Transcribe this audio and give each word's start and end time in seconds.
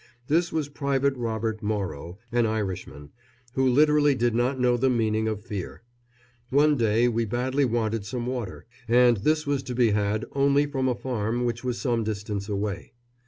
This 0.25 0.51
was 0.51 0.67
Private 0.67 1.15
Robert 1.15 1.61
Morrow, 1.61 2.17
an 2.31 2.47
Irishman, 2.47 3.11
who 3.53 3.69
literally 3.69 4.15
did 4.15 4.33
not 4.33 4.59
know 4.59 4.75
the 4.75 4.89
meaning 4.89 5.27
of 5.27 5.45
fear. 5.45 5.83
One 6.49 6.75
day 6.75 7.07
we 7.07 7.23
badly 7.23 7.65
wanted 7.65 8.03
some 8.07 8.25
water, 8.25 8.65
and 8.87 9.17
this 9.17 9.45
was 9.45 9.61
to 9.61 9.75
be 9.75 9.91
had 9.91 10.25
only 10.31 10.65
from 10.65 10.87
a 10.89 10.95
farm 10.95 11.45
which 11.45 11.63
was 11.63 11.79
some 11.79 12.03
distance 12.03 12.49
away. 12.49 12.93